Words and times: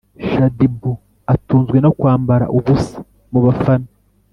Shadibu 0.31 0.91
atunzwe 1.33 1.77
nokwambara 1.79 2.45
ubusa 2.57 2.97
mubafana 3.31 3.87